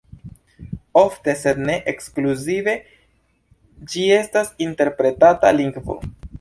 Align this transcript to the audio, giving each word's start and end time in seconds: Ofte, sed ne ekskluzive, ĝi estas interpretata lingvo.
Ofte, 1.01 1.35
sed 1.41 1.61
ne 1.67 1.75
ekskluzive, 1.91 2.75
ĝi 3.93 4.09
estas 4.19 4.53
interpretata 4.69 5.57
lingvo. 5.63 6.03